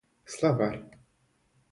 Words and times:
Словарь 0.35 0.87